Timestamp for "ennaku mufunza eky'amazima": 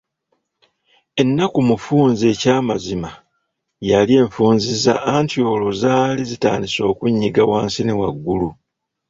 1.21-3.09